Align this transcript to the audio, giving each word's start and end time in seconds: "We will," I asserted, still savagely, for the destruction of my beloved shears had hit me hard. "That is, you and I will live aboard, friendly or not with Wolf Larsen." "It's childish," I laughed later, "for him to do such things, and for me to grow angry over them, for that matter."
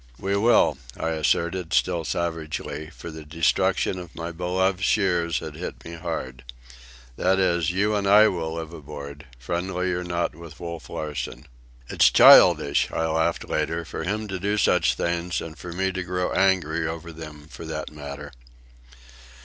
"We 0.17 0.35
will," 0.35 0.79
I 0.97 1.09
asserted, 1.09 1.73
still 1.75 2.03
savagely, 2.05 2.89
for 2.89 3.11
the 3.11 3.23
destruction 3.23 3.99
of 3.99 4.15
my 4.15 4.31
beloved 4.31 4.83
shears 4.83 5.37
had 5.41 5.55
hit 5.57 5.85
me 5.85 5.93
hard. 5.93 6.43
"That 7.17 7.37
is, 7.37 7.69
you 7.69 7.93
and 7.93 8.07
I 8.07 8.27
will 8.27 8.55
live 8.55 8.73
aboard, 8.73 9.27
friendly 9.37 9.93
or 9.93 10.03
not 10.03 10.33
with 10.33 10.59
Wolf 10.59 10.89
Larsen." 10.89 11.45
"It's 11.87 12.09
childish," 12.09 12.89
I 12.91 13.05
laughed 13.05 13.47
later, 13.47 13.85
"for 13.85 14.03
him 14.03 14.27
to 14.29 14.39
do 14.39 14.57
such 14.57 14.95
things, 14.95 15.39
and 15.39 15.55
for 15.55 15.71
me 15.71 15.91
to 15.91 16.01
grow 16.01 16.33
angry 16.33 16.87
over 16.87 17.11
them, 17.11 17.45
for 17.47 17.63
that 17.65 17.91
matter." 17.91 18.31